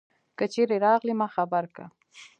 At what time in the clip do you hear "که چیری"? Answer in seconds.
0.37-0.77